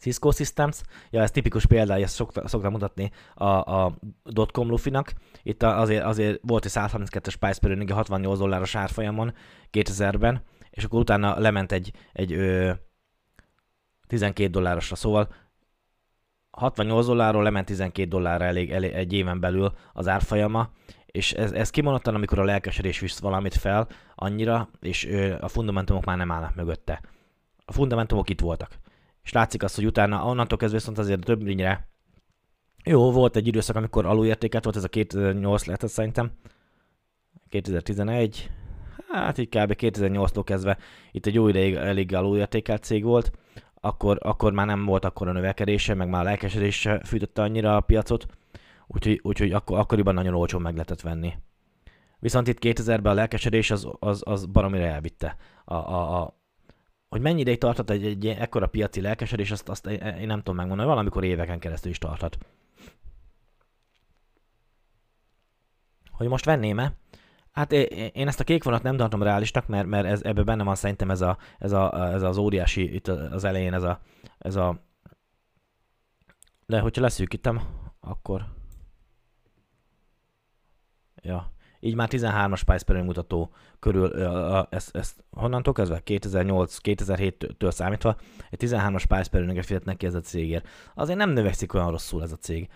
[0.02, 5.12] Cisco Systems, ja ez tipikus példája, ezt szokta, szoktam mutatni a, a dotcom lufinak.
[5.42, 9.34] Itt azért, azért volt egy 132-es price per earning 68 dolláros árfolyamon
[9.72, 12.70] 2000-ben, és akkor utána lement egy, egy ö,
[14.06, 15.34] 12 dollárosra, szóval
[16.50, 20.70] 68 dollárról lement 12 dollárra elég, elég egy éven belül az árfolyama,
[21.06, 26.04] és ez, ez kimondottan, amikor a lelkesedés visz valamit fel annyira, és ö, a fundamentumok
[26.04, 27.00] már nem állnak mögötte.
[27.64, 28.81] A fundamentumok itt voltak.
[29.22, 31.88] És látszik azt, hogy utána onnantól kezdve viszont azért többnyire
[32.84, 36.30] jó, volt egy időszak, amikor alulértékelt volt, ez a 2008 lehetett szerintem,
[37.48, 38.50] 2011,
[39.08, 39.72] hát így kb.
[39.76, 40.78] 2008-tól kezdve
[41.10, 43.30] itt egy jó ideig elég alulértékelt cég volt,
[43.74, 47.80] akkor, akkor már nem volt akkor a növekedése, meg már a lelkesedése fűtötte annyira a
[47.80, 48.26] piacot,
[48.86, 51.32] úgyhogy, úgyhogy akkor, akkoriban nagyon olcsón meg lehetett venni.
[52.18, 55.36] Viszont itt 2000-ben a lelkesedés az, az, az baromira elvitte.
[55.64, 56.41] A, a, a,
[57.12, 60.88] hogy mennyi ideig tartott egy, egy ekkora piaci lelkesedés, azt, azt én nem tudom megmondani,
[60.88, 62.38] valamikor éveken keresztül is tartott.
[66.10, 66.92] Hogy most venném-e?
[67.50, 70.74] Hát én ezt a kék vonat nem tartom reálisnak, mert, mert ez, ebben benne van
[70.74, 74.00] szerintem ez, a, ez, a, ez az óriási, itt az elején ez a,
[74.38, 74.82] ez a
[76.66, 77.60] de hogyha leszűkítem,
[78.00, 78.44] akkor
[81.22, 81.52] ja,
[81.84, 84.22] így már 13-as price per mutató körül,
[84.70, 86.00] ezt, ezt honnantól kezdve?
[86.04, 88.16] 2008-2007-től számítva,
[88.50, 90.68] egy 13-as price per fizetnek ki ez a cégért.
[90.94, 92.68] Azért nem növekszik olyan rosszul ez a cég.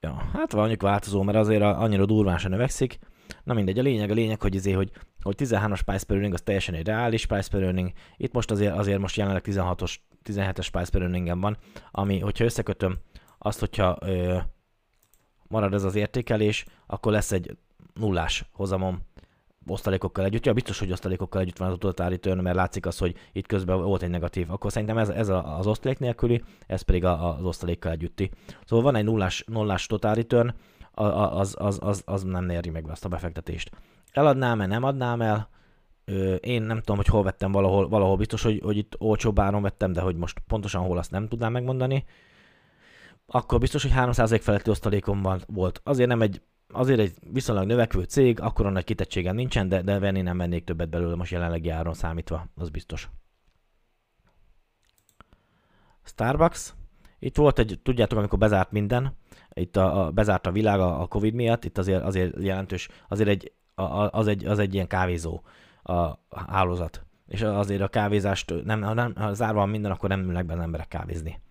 [0.00, 2.98] Ja, hát mondjuk változó, mert azért annyira durván se növekszik.
[3.44, 4.90] Na mindegy, a lényeg, a lényeg, hogy, izé, hogy,
[5.22, 7.92] hogy 13-as price per earning az teljesen egy reális price per earning.
[8.16, 11.56] Itt most azért, azért most jelenleg 16-os, 17-es price per van,
[11.90, 12.98] ami, hogyha összekötöm
[13.38, 14.38] azt, hogyha ö,
[15.48, 17.56] marad ez az értékelés, akkor lesz egy
[17.94, 19.02] nullás hozamom
[19.66, 20.46] osztalékokkal együtt.
[20.46, 23.82] Ja, biztos, hogy osztalékokkal együtt van az total return, mert látszik az, hogy itt közben
[23.82, 24.50] volt egy negatív.
[24.50, 28.30] Akkor szerintem ez, ez az osztalék nélküli, ez pedig az osztalékkal együtti.
[28.64, 30.54] Szóval van egy nullás, nullás total return,
[30.92, 33.70] az, az, az, az nem éri meg azt a befektetést.
[34.12, 35.48] Eladnám-e, nem adnám el,
[36.40, 39.92] én nem tudom, hogy hol vettem valahol, valahol biztos, hogy, hogy itt olcsóbb áron vettem,
[39.92, 42.04] de hogy most pontosan hol azt nem tudnám megmondani.
[43.26, 45.80] Akkor biztos, hogy 3% feletti osztalékom volt.
[45.84, 46.42] Azért nem egy
[46.74, 50.88] azért egy viszonylag növekvő cég, akkor nagy kitettségem nincsen, de, de venni nem vennék többet
[50.88, 53.10] belőle most jelenlegi áron számítva, az biztos.
[56.02, 56.74] Starbucks.
[57.18, 59.16] Itt volt egy, tudjátok, amikor bezárt minden,
[59.52, 63.28] itt a, a bezárt a világ a, a Covid miatt, itt azért, azért jelentős, azért
[63.28, 65.42] egy, a, az, egy, az egy ilyen kávézó
[65.82, 67.06] a hálózat.
[67.26, 70.60] És azért a kávézást, nem, ha, nem, ha zárva minden, akkor nem ülnek be az
[70.60, 71.42] emberek kávézni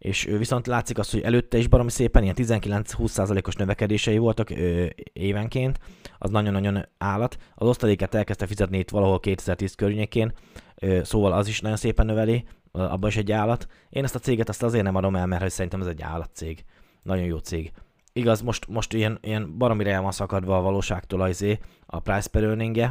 [0.00, 5.78] és viszont látszik az, hogy előtte is baromi szépen ilyen 19-20%-os növekedései voltak ö, évenként,
[6.18, 7.36] az nagyon-nagyon állat.
[7.54, 10.32] Az osztaléket elkezdte fizetni itt valahol 2010 környékén,
[10.74, 13.66] ö, szóval az is nagyon szépen növeli, abban is egy állat.
[13.88, 16.64] Én ezt a céget azt azért nem adom el, mert hogy szerintem ez egy állatcég.
[17.02, 17.72] Nagyon jó cég.
[18.12, 21.44] Igaz, most, most ilyen, ilyen baromira el van szakadva a valóságtól az
[21.86, 22.90] a price per earning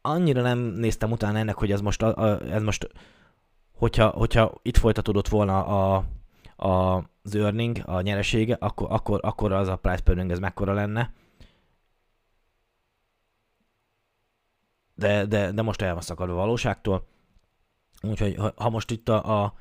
[0.00, 2.88] Annyira nem néztem utána ennek, hogy ez most, a, a, ez most
[3.82, 6.04] hogyha, hogyha itt folytatódott volna a,
[6.56, 11.12] a, az earning, a nyeresége, akkor, akkor, akkor az a price per ez mekkora lenne.
[14.94, 17.06] De, de, de most el van szakadva a valóságtól.
[18.02, 19.54] Úgyhogy ha, ha most itt a, a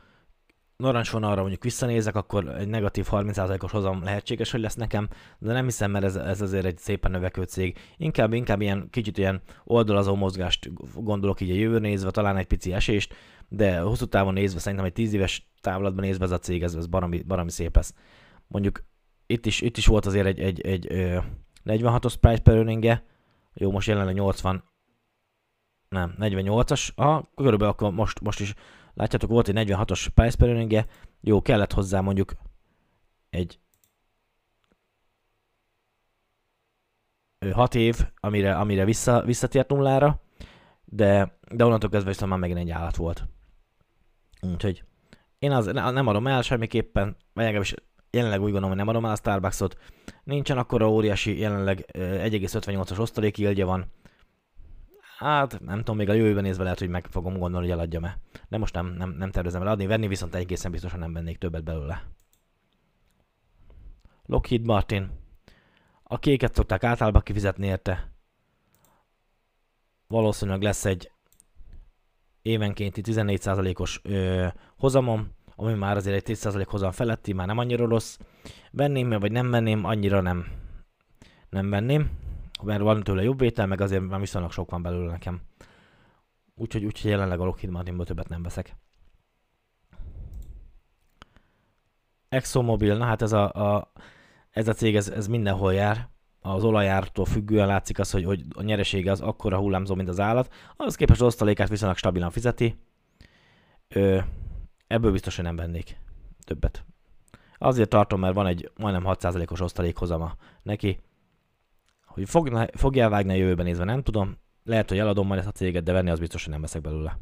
[0.78, 5.92] narancsvonalra mondjuk visszanézek, akkor egy negatív 30%-os hozam lehetséges, hogy lesz nekem, de nem hiszem,
[5.92, 7.78] mert ez, ez azért egy szépen növekvő cég.
[7.98, 10.70] Inkább, inkább ilyen kicsit ilyen oldalazó mozgást
[11.04, 13.14] gondolok így a jövő nézve, talán egy pici esést,
[13.54, 16.88] de hosszú távon nézve, szerintem egy 10 éves távlatban nézve ez a cég, ez, ez
[16.88, 17.94] barami, barami szép lesz.
[18.48, 18.84] Mondjuk
[19.26, 21.24] itt is, itt is volt azért egy, egy, egy, egy
[21.66, 23.02] 46-os price per earning
[23.54, 24.64] jó, most jelenleg 80,
[25.90, 28.54] nem, 48-as, aha, körülbelül akkor most, most is
[28.94, 30.88] Látjátok, volt egy 46-os price per
[31.22, 32.34] jó, kellett hozzá mondjuk
[33.30, 33.60] egy
[37.52, 40.22] 6 év, amire, amire vissza, visszatért nullára,
[40.86, 43.28] de, de onnantól kezdve viszont már megint egy állat volt.
[44.42, 44.84] Úgyhogy
[45.40, 47.74] én az, nem adom el semmiképpen, vagy legalábbis
[48.10, 49.78] jelenleg úgy gondolom, hogy nem adom el a Starbucksot.
[50.24, 53.92] Nincsen akkora óriási, jelenleg 1,58-as osztalék van,
[55.22, 58.18] Hát nem tudom, még a jövőben nézve lehet, hogy meg fogom gondolni, hogy eladjam-e.
[58.50, 62.04] De most nem, nem, nem tervezem eladni, venni viszont egészen biztosan nem vennék többet belőle.
[64.26, 65.10] Lockheed Martin.
[66.04, 68.12] A kéket szokták általában kifizetni érte.
[70.08, 71.12] Valószínűleg lesz egy
[72.42, 78.18] évenkénti 14%-os ö, hozamom, ami már azért egy 10% hozam feletti, már nem annyira rossz.
[78.72, 80.46] Venném vagy nem venném, annyira nem,
[81.50, 82.10] nem venném
[82.62, 85.42] mert van tőle jobb vétel, meg azért már viszonylag sok van belőle nekem.
[86.56, 88.76] Úgyhogy, úgyhogy jelenleg a Lockheed Martinból többet nem veszek.
[92.30, 93.92] ExxonMobil, na hát ez a, a,
[94.50, 96.10] ez a cég, ez, ez mindenhol jár.
[96.42, 100.54] Az olajártól függően látszik az, hogy, hogy a nyeresége az akkora hullámzó, mint az állat.
[100.78, 102.78] Az képest az osztalékát viszonylag stabilan fizeti.
[103.88, 104.20] Ö,
[104.88, 105.98] ebből biztos, hogy nem vennék
[106.44, 106.86] többet.
[107.58, 111.00] Azért tartom, mert van egy majdnem 6%-os osztalékhozama neki.
[112.06, 114.38] Hogy fog, fogja elvágni a jövőben nézve, nem tudom.
[114.64, 117.20] Lehet, hogy eladom majd ezt a céget, de venni az biztos, hogy nem veszek belőle.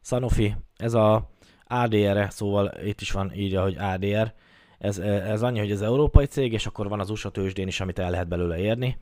[0.00, 1.30] Sanofi, ez a
[1.64, 4.34] ADR-e, szóval itt is van írja, hogy ADR.
[4.78, 7.98] Ez, ez annyi, hogy ez európai cég, és akkor van az USA tőzsdén is, amit
[7.98, 8.98] el lehet belőle érni.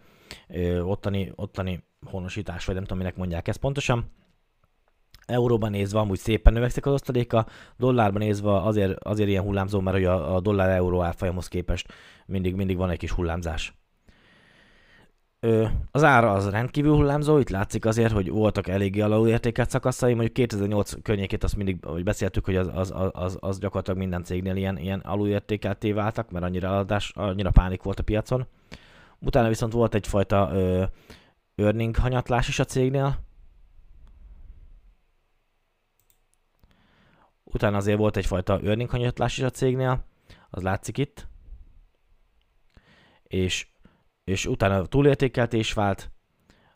[0.83, 4.11] Ottani, ottani honosítás, vagy nem tudom, minek mondják ezt pontosan.
[5.27, 10.05] Euróban nézve amúgy szépen növekszik az osztaléka, dollárban nézve azért, azért ilyen hullámzó, mert hogy
[10.05, 11.93] a, a dollár-euró árfolyamhoz képest
[12.27, 13.75] mindig, mindig van egy kis hullámzás.
[15.91, 21.03] Az ára az rendkívül hullámzó, itt látszik azért, hogy voltak eléggé alulértékelt szakaszai, mondjuk 2008
[21.03, 25.01] környékét azt mindig, hogy beszéltük, hogy az, az, az, az gyakorlatilag minden cégnél ilyen, ilyen
[25.01, 28.47] alulértékelté váltak, mert annyira eladás, annyira pánik volt a piacon.
[29.19, 30.85] Utána viszont volt egyfajta ö,
[31.55, 33.19] earning hanyatlás is a cégnél,
[37.55, 40.05] Utána azért volt egyfajta earning hanyatlás is a cégnél,
[40.51, 41.27] az látszik itt.
[43.23, 43.67] És,
[44.25, 46.11] és utána túlértékeltés vált.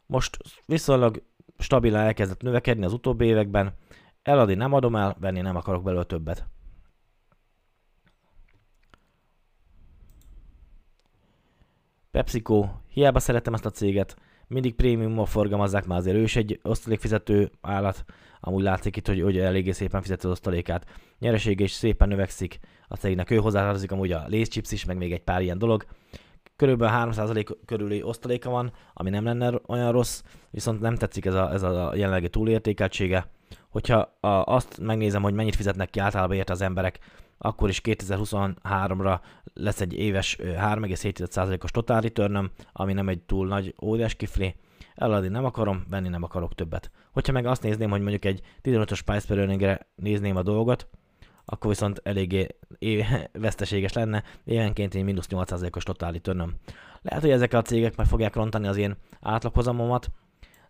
[0.07, 1.23] Most viszonylag
[1.59, 3.75] stabilan elkezdett növekedni az utóbbi években.
[4.23, 6.47] Eladni nem adom el, venni nem akarok belőle többet.
[12.11, 17.51] PepsiCo, hiába szeretem ezt a céget, mindig prémiummal forgalmazzák, már azért ő is egy osztalékfizető
[17.61, 18.05] állat,
[18.41, 20.87] amúgy látszik itt, hogy, hogy eléggé szépen fizeti az osztalékát.
[21.19, 22.59] Nyeresége is szépen növekszik
[22.89, 25.87] a cégnek, ő hozzátartozik amúgy a Lace Chips is, meg még egy pár ilyen dolog.
[26.59, 31.53] Körülbelül 3% körüli osztaléka van, ami nem lenne olyan rossz, viszont nem tetszik ez a,
[31.53, 33.27] ez a jelenlegi túlértékeltsége.
[33.69, 36.99] Hogyha a, azt megnézem, hogy mennyit fizetnek ki általában érte az emberek,
[37.39, 39.21] akkor is 2023-ra
[39.55, 44.55] lesz egy éves 3,7%-os total return ami nem egy túl nagy óriás kifli.
[44.95, 46.91] Eladni nem akarom, venni nem akarok többet.
[47.13, 50.89] Hogyha meg azt nézném, hogy mondjuk egy 15-ös price per nézném a dolgot,
[51.51, 52.47] akkor viszont eléggé
[53.33, 56.55] veszteséges lenne, évenként egy mínusz 8%-os total return
[57.03, 60.11] Lehet, hogy ezek a cégek meg fogják rontani az én átlaghozamomat,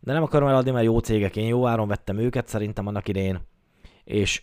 [0.00, 3.40] de nem akarom eladni, mert jó cégek, én jó áron vettem őket szerintem annak idején,
[4.04, 4.42] és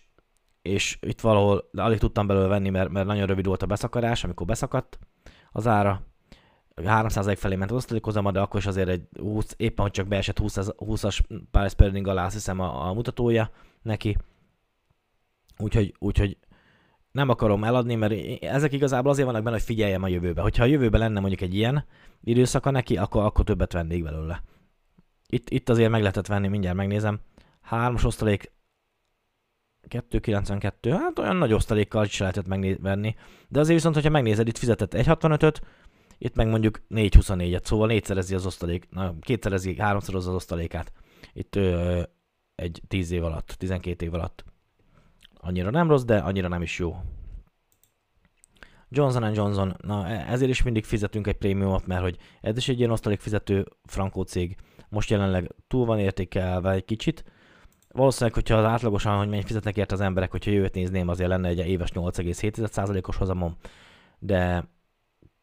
[0.61, 4.45] és itt valahol alig tudtam belőle venni, mert, mert nagyon rövid volt a beszakadás, amikor
[4.45, 4.99] beszakadt
[5.51, 6.01] az ára.
[6.85, 10.39] 300 felé ment az osztalékozama, de akkor is azért egy 20, éppen hogy csak beesett
[10.39, 11.19] 20, 20-as
[11.51, 13.49] price per alá, azt hiszem a, a mutatója
[13.81, 14.17] neki.
[15.57, 16.37] Úgyhogy, úgyhogy
[17.11, 20.41] nem akarom eladni, mert ezek igazából azért vannak benne, hogy figyeljem a jövőbe.
[20.41, 21.85] Hogyha a jövőben lenne mondjuk egy ilyen
[22.23, 24.43] időszaka neki, akkor, akkor többet vennék belőle.
[25.27, 27.19] Itt, itt azért meg lehetett venni, mindjárt megnézem.
[27.61, 28.51] Hármas osztalék
[29.87, 33.15] 292, hát olyan nagy osztalékkal is lehetett megvenni.
[33.47, 35.61] De azért viszont, hogyha megnézed, itt fizetett 1,65-öt,
[36.17, 40.91] itt meg mondjuk 4,24-et, szóval négyszerezi az osztalék, na, kétszerezi, háromszoroz az osztalékát.
[41.33, 42.01] Itt ö,
[42.55, 44.43] egy 10 év alatt, 12 év alatt.
[45.45, 46.95] Annyira nem rossz, de annyira nem is jó.
[48.89, 52.79] Johnson Johnson, na e, ezért is mindig fizetünk egy prémiumot, mert hogy ez is egy
[52.79, 54.55] ilyen osztalékfizető frankó cég.
[54.89, 57.23] Most jelenleg túl van értékelve egy kicsit,
[57.91, 61.47] valószínűleg, hogyha az átlagosan, hogy mennyit fizetnek érte az emberek, hogyha jövőt nézném, azért lenne
[61.47, 63.55] egy éves 8,7%-os hozamom,
[64.19, 64.69] de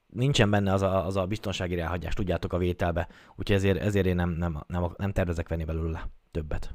[0.07, 4.15] nincsen benne az a, az a biztonsági ráhagyás, tudjátok a vételbe, úgyhogy ezért, ezért én
[4.15, 6.75] nem, nem, nem, nem tervezek venni belőle többet.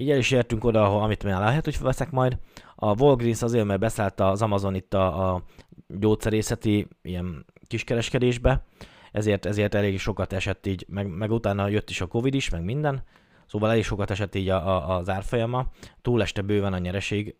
[0.00, 2.38] Így el is értünk oda, ahol, amit már lehet, hogy veszek majd.
[2.74, 5.42] A Walgreens azért, mert beszállt az Amazon itt a, a
[5.86, 8.64] gyógyszerészeti ilyen kiskereskedésbe,
[9.12, 12.64] ezért, ezért elég sokat esett így, meg, meg utána jött is a Covid is, meg
[12.64, 13.04] minden,
[13.48, 15.66] Szóval elég sokat esett így a, a, az árfolyama,
[16.02, 17.36] túleste bőven a nyereség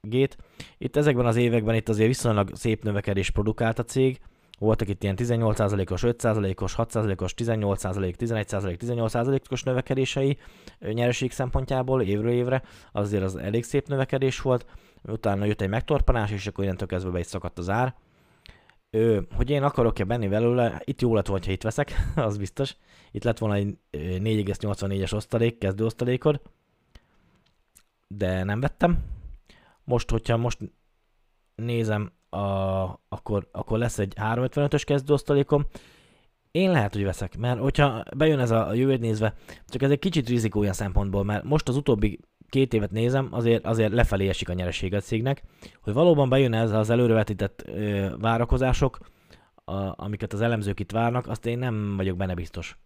[0.00, 0.36] gét.
[0.78, 4.20] Itt ezekben az években itt azért viszonylag szép növekedés produkált a cég,
[4.60, 10.38] voltak itt ilyen 18%-os, 5%-os, 6%-os, 18%, 11%, 18%-os növekedései
[10.80, 14.66] nyereség szempontjából évről évre, azért az elég szép növekedés volt,
[15.02, 17.94] utána jött egy megtorpanás, és akkor innentől kezdve be is szakadt az ár.
[18.90, 22.76] Ö, hogy én akarok-e benni belőle, itt jó lett volna, ha itt veszek, az biztos.
[23.10, 26.40] Itt lett volna egy 4,84-es osztalék, kezdő osztalékod,
[28.08, 29.04] de nem vettem.
[29.84, 30.58] Most, hogyha most
[31.54, 35.66] nézem, a, akkor, akkor lesz egy 355-ös kezdő osztalékom.
[36.50, 39.34] Én lehet, hogy veszek, mert hogyha bejön ez a jövőt nézve,
[39.66, 43.66] csak ez egy kicsit rizikó ilyen szempontból, mert most az utóbbi két évet nézem, azért,
[43.66, 45.42] azért lefelé esik a nyereség a cégnek,
[45.82, 48.98] hogy valóban bejön ez az előrevetített ö, várakozások,
[49.64, 52.78] a, amiket az elemzők itt várnak, azt én nem vagyok benne biztos.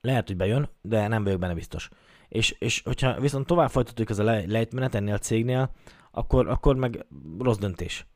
[0.00, 1.88] Lehet, hogy bejön, de nem vagyok benne biztos.
[2.28, 5.70] És, és hogyha viszont tovább folytatjuk ez a lejtmenet ennél a cégnél,
[6.10, 7.06] akkor, akkor meg
[7.38, 8.06] rossz döntés.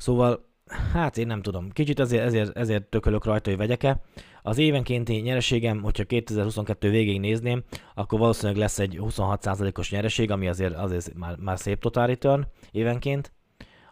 [0.00, 0.48] Szóval
[0.92, 1.70] hát én nem tudom.
[1.70, 4.00] Kicsit ezért, ezért, ezért tökölök rajta, hogy vegyek-e.
[4.42, 7.62] Az évenkénti nyereségem, hogyha 2022 végéig nézném,
[7.94, 13.32] akkor valószínűleg lesz egy 26%-os nyereség, ami azért, azért már, már szép total return évenként.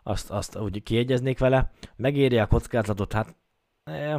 [0.02, 1.70] Azt, azt úgy kiegyeznék vele.
[1.96, 3.36] Megéri a kockázatot, hát
[3.84, 4.14] eh,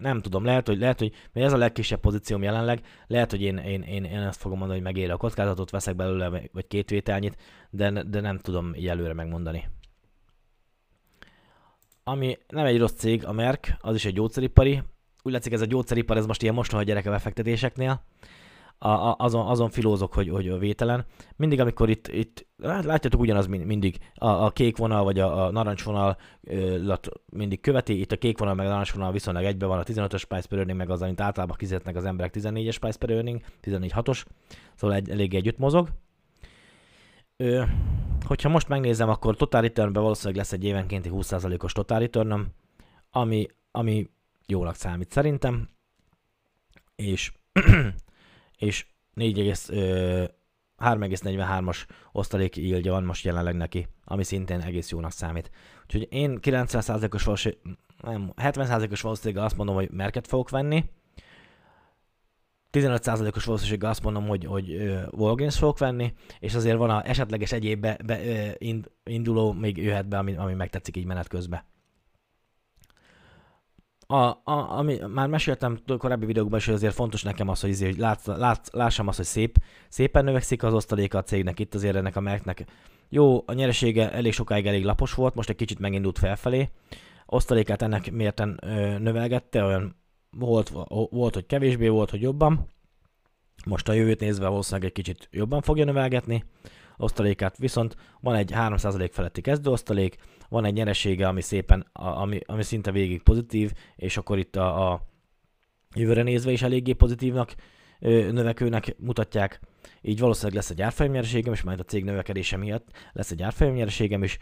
[0.00, 3.56] nem tudom, lehet, hogy, lehet, hogy mert ez a legkisebb pozícióm jelenleg, lehet, hogy én,
[3.56, 7.36] én, én, én ezt fogom mondani, hogy megéri a kockázatot, veszek belőle, vagy két vételnyit,
[7.70, 9.68] de, de nem tudom így előre megmondani.
[12.10, 14.82] Ami nem egy rossz cég, a Merck, az is egy gyógyszeripari.
[15.22, 18.02] Úgy látszik, ez a gyógyszeripar, ez most ilyen mostoha gyereke befektetéseknél.
[18.78, 21.04] A, a, azon, azon filózok, hogy, hogy vételen.
[21.36, 25.50] Mindig, amikor itt, itt hát látjátok, ugyanaz mindig a, a kék vonal vagy a, a
[25.50, 26.16] narancs vonal
[27.32, 28.00] mindig követi.
[28.00, 30.58] Itt a kék vonal meg a narancs vonal viszonylag egybe van a 15-ös price per
[30.58, 34.24] earning, meg az, amit általában kizetnek az emberek 14-es price per earning, 14-6-os,
[34.74, 35.88] szóval egy, elég együtt mozog.
[37.36, 37.62] Ö,
[38.28, 42.46] hogyha most megnézem, akkor total returnben valószínűleg lesz egy évenkénti 20%-os total return
[43.10, 44.10] ami, ami
[44.46, 45.68] jónak számít szerintem,
[46.94, 47.32] és,
[48.66, 48.86] és
[50.78, 55.50] 3,43-as osztalék yieldja van most jelenleg neki, ami szintén egész jónak számít.
[55.82, 60.84] Úgyhogy én 90%-os valószínűleg, nem, 70%-os valószínűleg azt mondom, hogy merket fogok venni,
[62.80, 67.80] 15%-os valószínűséggel azt mondom, hogy, hogy Walgreens fogok venni, és azért van a esetleges egyéb
[67.80, 68.18] be, be,
[68.58, 71.62] ind, induló még jöhet be, ami, ami megtetszik így menet közben.
[74.10, 77.90] A, a, ami, már meséltem korábbi videókban is, hogy azért fontos nekem az, hogy, azért,
[77.90, 81.96] hogy lát, lát, lássam azt, hogy szép, szépen növekszik az osztaléka a cégnek, itt azért
[81.96, 82.64] ennek a merknek.
[83.08, 86.68] Jó, a nyeresége elég sokáig elég lapos volt, most egy kicsit megindult felfelé.
[87.26, 89.96] Osztalékát ennek mérten ö, növelgette, olyan
[90.30, 90.72] volt,
[91.10, 92.68] volt, hogy kevésbé, volt, hogy jobban.
[93.66, 96.44] Most a jövőt nézve valószínűleg egy kicsit jobban fogja növelgetni
[96.96, 100.16] osztalékát, viszont van egy 3% feletti kezdőosztalék,
[100.48, 105.02] van egy nyeresége, ami szépen, ami, ami szinte végig pozitív, és akkor itt a, a
[105.94, 107.54] jövőre nézve is eléggé pozitívnak,
[107.98, 109.60] növekőnek mutatják,
[110.00, 114.38] így valószínűleg lesz egy árfolyamnyereségem, és majd a cég növekedése miatt lesz egy árfolyamnyereségem is,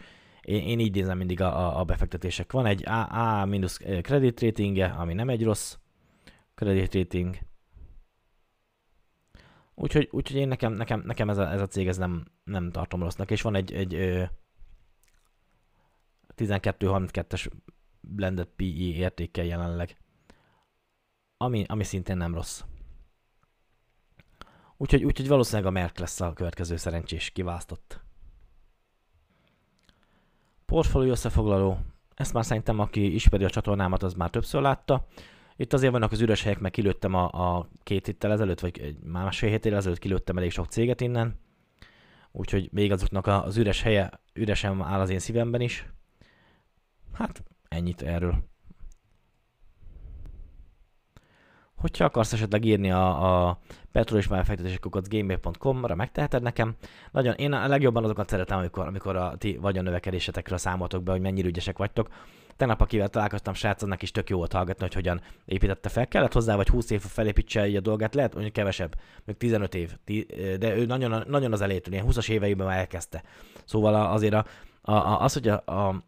[0.47, 2.51] én, én így nézem mindig a, a, befektetések.
[2.51, 5.77] Van egy A, A minusz credit ratingje, ami nem egy rossz
[6.55, 7.37] credit rating.
[9.75, 13.01] Úgyhogy, úgyhogy én nekem, nekem, nekem ez, a, ez a cég ez nem, nem tartom
[13.03, 14.23] rossznak, és van egy, egy ö,
[16.35, 17.49] 12-32-es
[18.01, 19.97] blended PE értékkel jelenleg,
[21.37, 22.63] ami, ami szintén nem rossz.
[24.77, 28.05] Úgyhogy, úgyhogy valószínűleg a Merck lesz a következő szerencsés kiválasztott.
[30.67, 31.77] Portfólió összefoglaló.
[32.15, 35.07] Ezt már szerintem, aki ismeri a csatornámat, az már többször látta.
[35.55, 38.97] Itt azért vannak az üres helyek, meg kilőttem a, a két héttel ezelőtt, vagy egy
[38.99, 41.39] másfél héttel ezelőtt kilőttem elég sok céget innen.
[42.31, 45.85] Úgyhogy még azoknak az üres helye üresen áll az én szívemben is.
[47.13, 48.43] Hát ennyit erről.
[51.77, 53.59] Hogyha akarsz esetleg írni a, a
[53.91, 56.75] petrol és befektetésekukat gmail.com-ra megteheted nekem.
[57.11, 61.47] Nagyon, én a legjobban azokat szeretem, amikor, amikor a ti vagyonnövekedésetekről számoltok be, hogy mennyire
[61.47, 62.07] ügyesek vagytok.
[62.55, 66.07] Tegnap, akivel találkoztam, srácodnak is tök jó volt hallgatni, hogy hogyan építette fel.
[66.07, 69.93] Kellett hozzá, vagy 20 év felépítse a dolgát, lehet, hogy kevesebb, még 15 év,
[70.59, 73.23] de ő nagyon, nagyon az elétől, ilyen 20-as éveiben már elkezdte.
[73.65, 74.45] Szóval azért a,
[74.81, 76.03] a, a, az, hogy a, a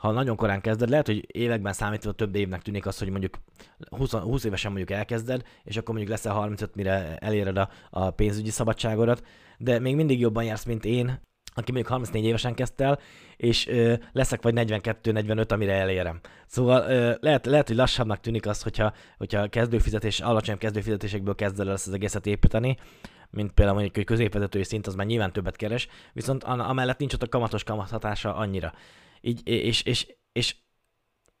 [0.00, 3.34] ha nagyon korán kezded, lehet, hogy években számítva több évnek tűnik az, hogy mondjuk
[3.88, 8.50] 20, 20 évesen mondjuk elkezded, és akkor mondjuk leszel 35, mire eléred a, a pénzügyi
[8.50, 9.22] szabadságodat,
[9.58, 11.06] de még mindig jobban jársz, mint én,
[11.54, 12.98] aki mondjuk 34 évesen kezdte el,
[13.36, 16.20] és ö, leszek vagy 42-45, amire elérem.
[16.46, 21.72] Szóval ö, lehet, lehet, hogy lassabbnak tűnik az, hogyha, hogyha kezdőfizetés, alacsony kezdőfizetésekből kezded el
[21.72, 22.76] ezt az egészet építeni,
[23.30, 27.22] mint például mondjuk egy középvezetői szint, az már nyilván többet keres, viszont amellett nincs ott
[27.22, 28.72] a kamatos kamathatása annyira.
[29.20, 30.56] Így, és, és, és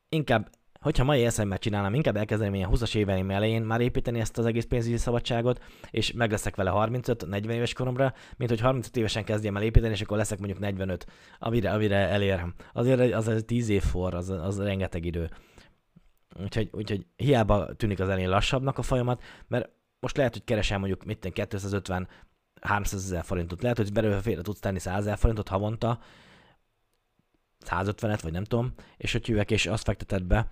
[0.08, 4.46] inkább, hogyha mai eszemmel csinálnám, inkább elkezdeném ilyen 20-as éveim elején már építeni ezt az
[4.46, 9.56] egész pénzügyi szabadságot, és meg leszek vele 35-40 éves koromra, mint hogy 35 évesen kezdjem
[9.56, 11.06] el építeni, és akkor leszek mondjuk 45,
[11.38, 12.54] amire, amire elérem.
[12.72, 15.30] Azért az, az 10 év for, az, az rengeteg idő.
[16.42, 19.70] Úgyhogy, úgyhogy hiába tűnik az elején lassabbnak a folyamat, mert
[20.00, 22.08] most lehet, hogy keresem mondjuk mit 250
[22.60, 23.62] 300 ezer forintot.
[23.62, 25.98] Lehet, hogy belőle félre tudsz tenni 100 ezer forintot havonta,
[27.66, 30.48] 150-et, vagy nem tudom, és hogy jövök, és azt fekteted be,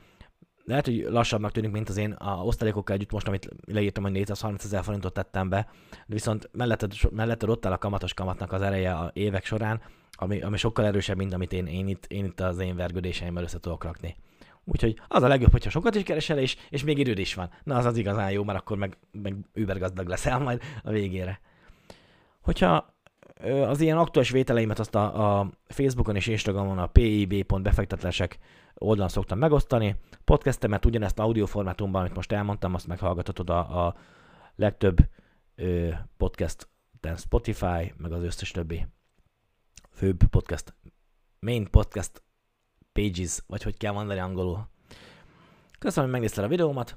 [0.68, 4.64] lehet, hogy lassabbnak tűnik, mint az én a osztalékokkal együtt most, amit leírtam, hogy 430
[4.64, 5.68] ezer forintot tettem be,
[6.06, 9.80] viszont melletted, melletted ott áll a kamatos kamatnak az ereje a évek során,
[10.12, 13.60] ami, ami sokkal erősebb, mint amit én, én, itt, én itt az én vergődéseimmel össze
[13.60, 14.16] tudok rakni.
[14.64, 17.50] Úgyhogy az a legjobb, hogyha sokat is keresel, és, és még időd is van.
[17.64, 21.40] Na, az az igazán jó, mert akkor meg, meg übergazdag leszel majd a végére.
[22.40, 22.94] Hogyha
[23.66, 28.38] az ilyen aktuális vételeimet azt a, a Facebookon és Instagramon a pib.befektetlesek
[28.74, 29.96] oldalon szoktam megosztani.
[30.24, 33.94] Podcastemet ugyanezt audio formátumban, amit most elmondtam, azt meghallgathatod a, a
[34.56, 34.96] legtöbb
[35.54, 36.68] ö, podcast,
[37.16, 38.86] Spotify, meg az összes többi
[39.98, 40.74] főbb podcast,
[41.40, 42.22] main podcast
[42.92, 44.68] pages, vagy hogy kell mondani angolul.
[45.78, 46.96] Köszönöm, hogy megnézted a videómat.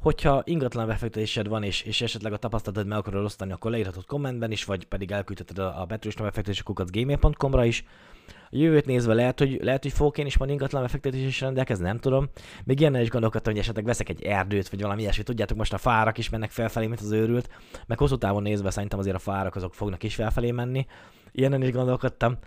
[0.00, 4.50] Hogyha ingatlan befektetésed van, és, és esetleg a tapasztalatod meg akarod osztani, akkor leírhatod kommentben
[4.50, 7.84] is, vagy pedig elküldheted a, a betűsna befektetési gmail.com-ra is.
[8.28, 11.84] A jövőt nézve lehet, hogy, lehet, hogy fogok én is majd ingatlan befektetés is rendelkezni,
[11.84, 12.28] nem tudom.
[12.64, 15.26] Még ilyen is gondolkodtam, hogy esetleg veszek egy erdőt, vagy valami ilyesmit.
[15.26, 17.48] Tudjátok, most a fárak is mennek felfelé, mint az őrült,
[17.86, 20.86] meg hosszú távon nézve szerintem azért a fárak azok fognak is felfelé menni.
[21.32, 22.38] Ilyenen is gondolkodtam.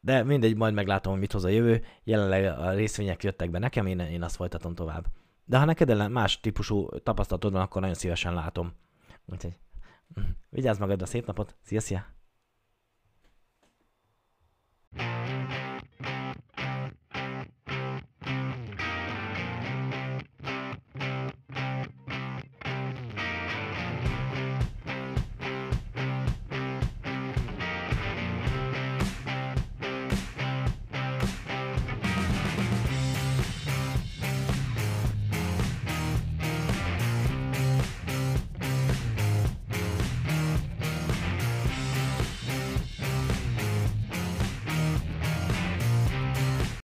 [0.00, 1.82] De mindegy, majd meglátom, hogy mit hoz a jövő.
[2.04, 5.04] Jelenleg a részvények jöttek be nekem, én, én azt folytatom tovább.
[5.50, 8.72] De ha neked ellen más típusú tapasztalatod van, akkor nagyon szívesen látom.
[9.26, 9.58] Úgyhogy
[10.50, 12.06] vigyázz a szép napot, szia, szia!
[14.92, 15.69] thank you